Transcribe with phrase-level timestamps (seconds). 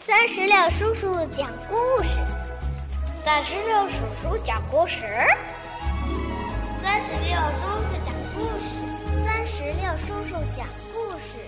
[0.00, 2.20] 三十六叔叔讲故事，
[3.24, 5.02] 三十六叔叔讲故事，
[6.80, 8.78] 三十六叔叔讲故事，
[9.24, 10.64] 三十六叔叔讲
[10.94, 11.42] 故事。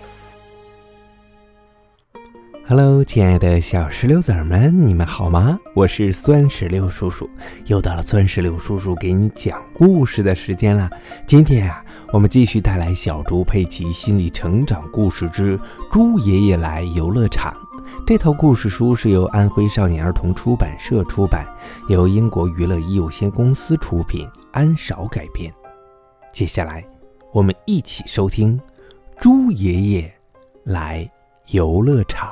[2.67, 5.57] Hello，亲爱的小石榴籽儿们，你们好吗？
[5.73, 7.29] 我是酸石榴叔叔，
[7.67, 10.89] 又到了酸石榴叔叔给你讲故事的时间了。
[11.25, 11.81] 今天啊，
[12.11, 15.57] 我们继续带来小猪佩奇心理成长故事之
[15.89, 17.53] 《猪爷爷来游乐场》。
[18.05, 21.45] 这套故事书是由安徽少年儿童出版社出版，
[21.87, 25.53] 由英国娱乐一有限公司出品，安少改编。
[26.33, 26.85] 接下来，
[27.31, 28.59] 我们一起收听
[29.17, 30.13] 《猪爷爷
[30.63, 31.09] 来
[31.51, 32.29] 游乐场》。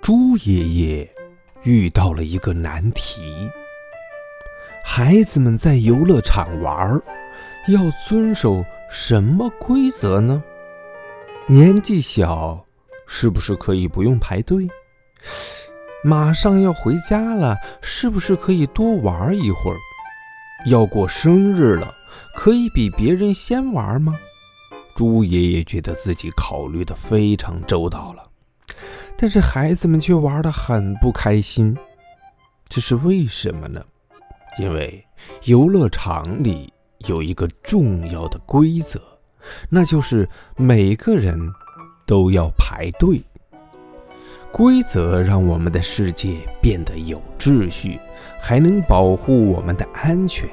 [0.00, 1.08] 猪爷爷
[1.64, 3.22] 遇到了一个难题。
[4.90, 6.98] 孩子们在游乐场玩，
[7.68, 10.42] 要遵守什么规则呢？
[11.46, 12.64] 年纪小，
[13.06, 14.66] 是不是可以不用排队？
[16.02, 19.76] 马上要回家了，是不是可以多玩一会儿？
[20.66, 21.94] 要过生日了，
[22.34, 24.18] 可以比别人先玩吗？
[24.96, 28.24] 猪爷爷觉得自己考虑的非常周到了，
[29.18, 31.76] 但是孩子们却玩得很不开心，
[32.70, 33.84] 这是为什么呢？
[34.58, 35.04] 因为
[35.44, 36.72] 游乐场里
[37.06, 39.00] 有一个重要的规则，
[39.68, 41.38] 那就是每个人
[42.06, 43.22] 都要排队。
[44.50, 48.00] 规则让我们的世界变得有秩序，
[48.40, 50.48] 还能保护我们的安全。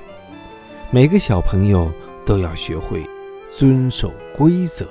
[0.91, 1.91] 每个小朋友
[2.25, 3.03] 都要学会
[3.49, 4.87] 遵守规则。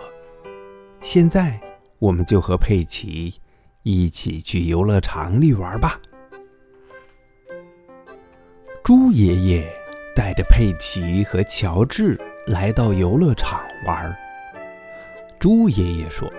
[1.02, 1.60] 现在，
[1.98, 3.34] 我们就和佩奇
[3.82, 6.00] 一起去游乐场里玩吧。
[8.84, 9.74] 猪爷爷
[10.14, 14.14] 带着佩奇和乔治来到游乐场玩。
[15.38, 16.30] 猪爷爷说：“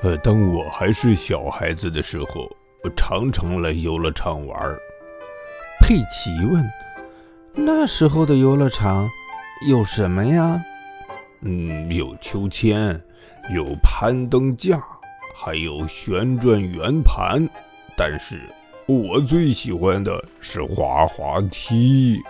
[0.00, 2.50] 呃，当我还是小孩子的时候，
[2.82, 4.74] 我常常来游乐场玩。”
[5.78, 6.66] 佩奇问
[7.52, 9.06] ：“那时候的游乐场
[9.68, 10.64] 有什么呀
[11.44, 12.98] ？”“嗯，有秋千，
[13.54, 14.82] 有攀登架，
[15.36, 17.46] 还有旋转圆盘，
[17.94, 18.40] 但是……”
[18.86, 22.20] 我最喜欢的是滑滑梯，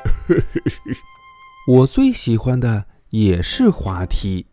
[1.66, 4.46] 我最喜欢的也是滑梯。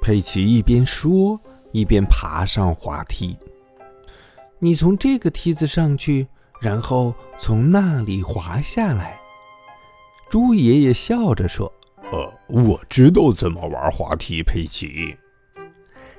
[0.00, 1.38] 佩奇一边说，
[1.70, 3.36] 一边爬上滑梯。
[4.58, 6.26] 你从这个梯子上去，
[6.62, 9.20] 然后从那里滑下来。
[10.30, 11.70] 猪爷爷笑着说
[12.10, 15.14] ：“呃，我知道怎么玩滑梯。”佩奇，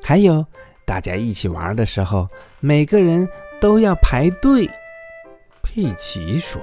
[0.04, 0.46] 还有，
[0.86, 3.28] 大家一起玩的时候，每个人
[3.60, 4.70] 都要排队。
[5.76, 6.62] 佩奇说：“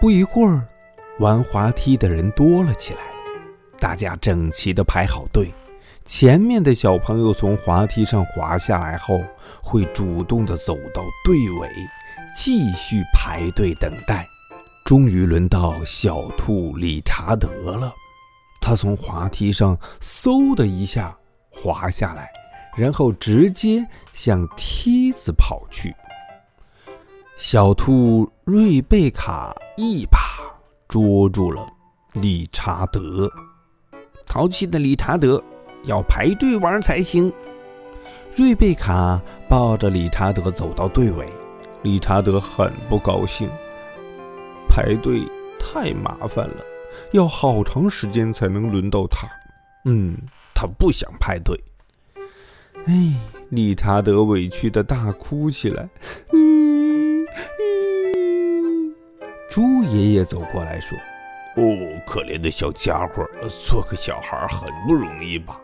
[0.00, 0.66] 不一会儿，
[1.18, 3.00] 玩滑梯的人多了起来，
[3.78, 5.52] 大家整齐的排好队。
[6.06, 9.22] 前面的小朋友从滑梯上滑下来后，
[9.62, 11.70] 会主动的走到队尾，
[12.34, 14.26] 继续排队等待。
[14.82, 17.92] 终于轮到小兔理查德了，
[18.62, 21.14] 他从滑梯上嗖的一下
[21.50, 22.30] 滑下来，
[22.78, 25.94] 然后直接向梯子跑去。”
[27.36, 30.18] 小兔瑞贝卡一把
[30.88, 31.66] 捉住了
[32.14, 33.30] 理查德，
[34.24, 35.42] 淘气的理查德
[35.84, 37.30] 要排队玩才行。
[38.34, 39.20] 瑞贝卡
[39.50, 41.28] 抱着理查德走到队尾，
[41.82, 43.50] 理查德很不高兴，
[44.66, 45.22] 排队
[45.60, 46.64] 太麻烦了，
[47.12, 49.28] 要好长时间才能轮到他。
[49.84, 50.16] 嗯，
[50.54, 51.62] 他不想排队。
[52.86, 53.12] 哎，
[53.50, 55.86] 理查德委屈的大哭起来。
[56.32, 56.55] 嗯
[59.56, 60.98] 猪爷爷走过来说
[61.56, 65.58] ：“哦，可怜的小家伙，做个小孩很不容易吧？”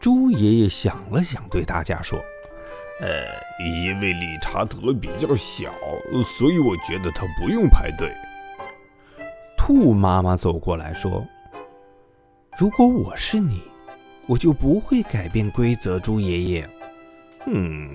[0.00, 2.18] 猪爷爷想了想，对大家说
[3.02, 3.26] ：“呃，
[3.62, 5.70] 因为理查德比较小，
[6.24, 8.10] 所以我觉得他不用排队。”
[9.54, 11.22] 兔妈妈走过来说
[12.56, 13.64] ：“如果我是你，
[14.26, 16.70] 我就不会改变规则。”猪爷爷
[17.44, 17.94] ：“嗯，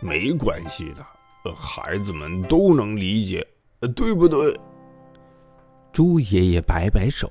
[0.00, 3.46] 没关系的，孩子们都能理解。”
[3.88, 4.58] 对不对？
[5.92, 7.30] 猪爷爷摆摆手。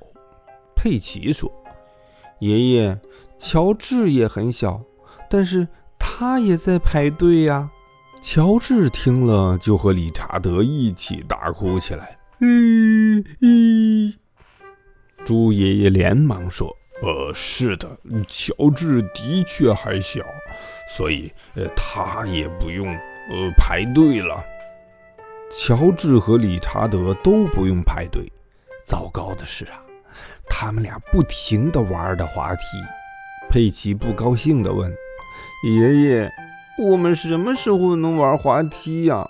[0.74, 1.50] 佩奇说
[2.40, 2.98] ：“爷爷，
[3.38, 4.82] 乔治也很小，
[5.30, 5.66] 但是
[5.98, 7.70] 他也在排队呀。”
[8.22, 12.18] 乔治听了，就和理查德一起大哭起来。
[12.40, 13.22] 嗯。
[15.26, 16.68] 猪爷爷连忙说
[17.02, 17.98] ：“呃，是的，
[18.28, 20.22] 乔治的确还小，
[20.96, 22.86] 所以呃，他也不用
[23.30, 24.42] 呃排队了。”
[25.56, 28.30] 乔治和理查德都不用排队，
[28.84, 29.80] 糟糕的是啊，
[30.48, 32.62] 他们俩不停地玩着滑梯。
[33.48, 34.92] 佩奇不高兴地问
[35.64, 36.32] ：“爷爷，
[36.78, 39.24] 我们什么时候能玩滑梯呀？”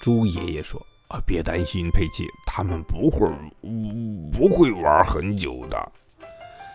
[0.00, 3.26] 猪爷爷说：“啊，别担心，佩奇，他们不会，
[4.30, 5.92] 不会玩很久的。”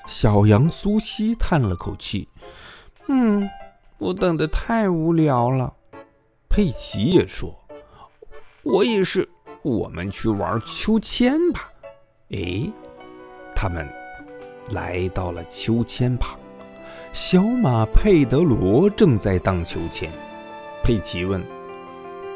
[0.08, 2.28] 小羊苏西叹了口气
[3.08, 3.48] ：“嗯，
[4.00, 5.72] 我等的太无聊了。”
[6.50, 7.54] 佩奇也说
[8.66, 9.28] ：“我也是。”
[9.64, 11.70] 我们去玩秋千吧。
[12.30, 12.72] 哎，
[13.56, 13.88] 他们
[14.72, 16.38] 来到了秋千旁，
[17.14, 20.12] 小马佩德罗正在荡秋千。
[20.84, 21.44] 佩奇问：“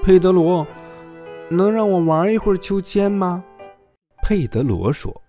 [0.01, 0.65] 佩德罗，
[1.49, 3.43] 能让我玩一会儿秋千吗？”
[4.25, 5.21] 佩德罗说：“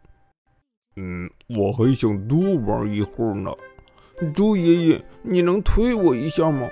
[0.96, 3.52] 嗯，我还想多玩一会儿呢。
[4.34, 6.66] 猪爷爷，你能推我一下吗？”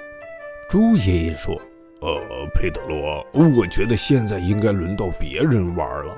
[0.71, 1.61] 猪爷爷说。
[2.01, 6.17] 呃，佩德罗，我觉得现在应该轮到别人玩了。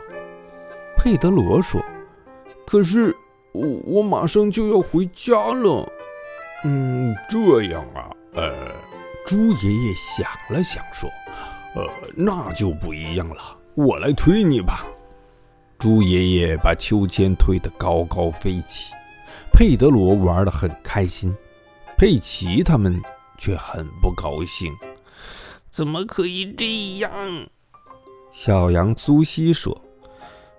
[0.96, 1.82] 佩德罗说
[2.66, 3.16] ：“可是
[3.52, 5.90] 我我马上就要回家了。”
[6.64, 8.52] 嗯，这样啊，呃，
[9.26, 11.08] 猪爷爷想了想说
[11.74, 14.84] ：“呃，那就不一样了，我来推你吧。”
[15.80, 18.92] 猪爷爷把秋千推得高高飞起，
[19.50, 21.34] 佩德罗玩得很开心，
[21.96, 23.00] 佩奇他们
[23.38, 24.70] 却很不高兴。
[25.70, 27.10] 怎么可以这样？
[28.32, 29.80] 小羊苏西说：“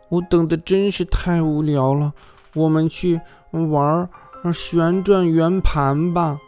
[0.09, 2.13] 我等的真是太无聊了，
[2.53, 3.19] 我们去
[3.51, 4.09] 玩
[4.53, 6.39] 旋转圆盘吧。”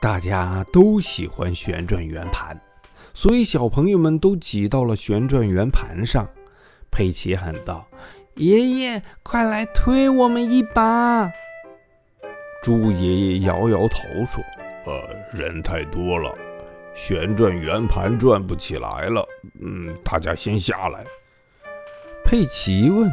[0.00, 2.60] 大家都喜欢旋转圆盘，
[3.14, 6.28] 所以小朋友们都挤到了旋转圆盘上。
[6.90, 7.86] 佩奇喊道
[8.36, 11.30] ：“爷爷，快来推我们一把！”
[12.62, 14.42] 猪爷爷摇摇头说
[14.86, 16.34] ：“呃，人太多了。”
[16.94, 19.26] 旋转圆盘转不起来了，
[19.60, 21.04] 嗯，大家先下来。
[22.24, 23.10] 佩奇问：“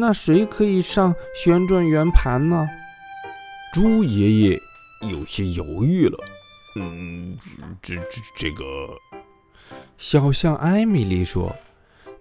[0.00, 2.68] 那谁可以上旋转圆盘呢？”
[3.72, 4.60] 猪爷爷
[5.10, 6.18] 有些犹豫了。
[6.76, 7.36] 嗯，
[7.80, 8.64] 这这这个，
[9.96, 11.54] 小象艾米丽说：“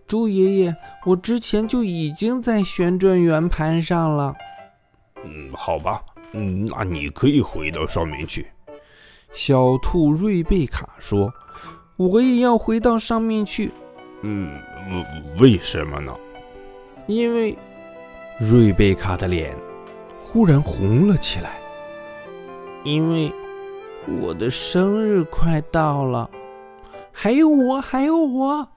[0.05, 0.75] 猪爷爷，
[1.05, 4.33] 我之前就已经在旋转圆盘上了。”
[5.25, 6.03] 嗯，好吧，
[6.33, 8.45] 嗯，那你可以回到上面去。
[9.33, 11.33] 小兔瑞贝卡说
[11.97, 13.71] ：“我也要回到上面去。
[14.21, 14.51] ”“嗯，
[15.39, 16.15] 为什么呢？”
[17.07, 17.57] 因为
[18.39, 19.53] 瑞贝卡的脸
[20.23, 21.59] 忽然红了起来。
[22.83, 23.31] 因为
[24.21, 26.29] 我的生日快到了，
[27.11, 28.67] 还有我，还有我！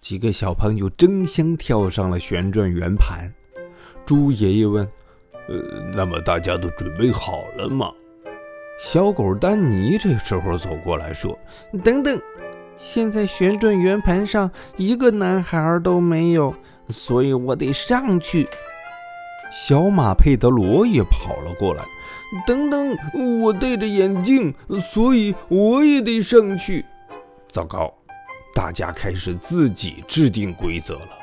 [0.00, 3.32] 几个小朋友争相跳上了旋转圆盘。
[4.06, 4.88] 猪爷爷问
[5.48, 5.54] ：“呃，
[5.94, 7.92] 那么大家都准备好了吗？”
[8.78, 11.36] 小狗丹尼这时候走过来说
[11.82, 12.18] ：“等等，
[12.76, 16.54] 现在旋转圆盘上一个男孩都没有，
[16.88, 18.48] 所以我得上去。”
[19.50, 21.84] 小马佩德罗也跑了过来
[22.46, 22.96] ：“等等，
[23.42, 26.84] 我戴着眼镜，所以我也得上去。”
[27.48, 27.92] 糟糕，
[28.54, 31.18] 大家开始自己制定规则了。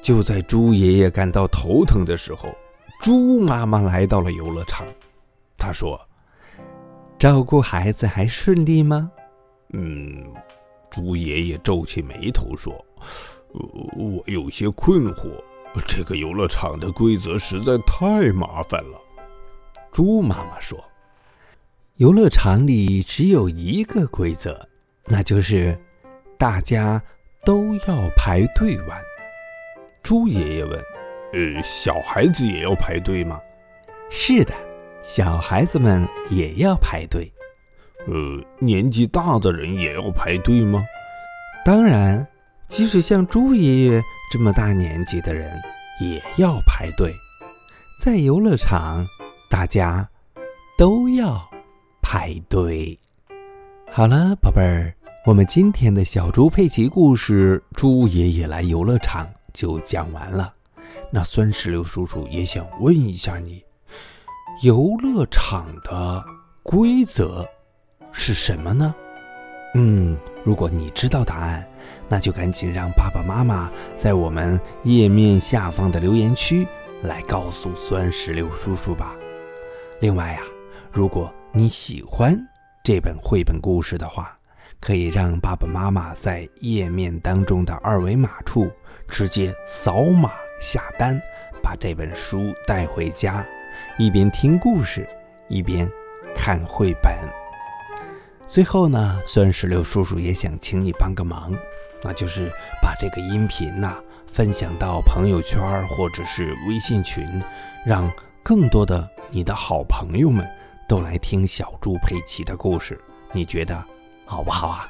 [0.00, 2.48] 就在猪爷爷感到头疼的时候，
[3.02, 4.86] 猪妈妈来到了游乐场，
[5.58, 6.00] 她说。
[7.18, 9.10] 照顾孩子还顺利吗？
[9.72, 10.24] 嗯，
[10.88, 12.72] 猪爷爷皱起眉头说
[13.96, 15.28] ：“我有些困惑，
[15.86, 19.00] 这个游乐场的规则实在太麻烦了。”
[19.90, 20.78] 猪妈妈说
[21.96, 24.68] ：“游乐场里只有一个规则，
[25.06, 25.76] 那就是
[26.38, 27.02] 大家
[27.44, 29.02] 都要排队玩。”
[30.04, 30.80] 猪爷爷问
[31.34, 33.40] ：“呃，小孩子也要排队吗
[34.08, 34.54] ？”“是的。”
[35.10, 37.32] 小孩子们也要排队，
[38.06, 40.84] 呃，年纪大的人也要排队吗？
[41.64, 42.24] 当然，
[42.68, 45.50] 即使像猪爷爷这么大年纪的人
[45.98, 47.10] 也要排队。
[47.98, 49.06] 在游乐场，
[49.48, 50.06] 大家
[50.76, 51.42] 都要
[52.02, 52.96] 排队。
[53.90, 59.24] 好了，宝贝儿，我们今天的小猪佩奇故事《猪爷爷来游乐场》
[59.54, 60.52] 就讲完了。
[61.10, 63.64] 那酸石榴叔叔也想问一下你。
[64.62, 66.24] 游乐场的
[66.62, 67.46] 规则
[68.10, 68.94] 是什么呢？
[69.74, 71.64] 嗯，如果你知道答案，
[72.08, 76.66] 那就赶紧让爸爸妈妈在我们页面下方的留言区
[77.02, 79.14] 来告诉酸石榴叔叔吧。
[80.00, 80.40] 另外呀，
[80.90, 82.36] 如果你喜欢
[82.82, 84.36] 这本绘本故事的话，
[84.80, 88.68] 可以让爸爸妈妈在页面当中的二维码处
[89.06, 91.20] 直接扫码下单，
[91.62, 93.46] 把这本书带回家。
[93.96, 95.08] 一边听故事，
[95.48, 95.90] 一边
[96.34, 97.12] 看绘本。
[98.46, 101.52] 最后呢，酸石榴叔叔也想请你帮个忙，
[102.02, 102.50] 那就是
[102.82, 103.96] 把这个音频呐
[104.26, 107.42] 分享到朋友圈或者是微信群，
[107.84, 108.10] 让
[108.42, 110.48] 更多的你的好朋友们
[110.88, 112.98] 都来听小猪佩奇的故事。
[113.32, 113.84] 你觉得
[114.24, 114.88] 好不好啊？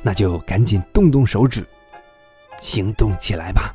[0.00, 1.66] 那就赶紧动动手指，
[2.58, 3.74] 行动起来吧！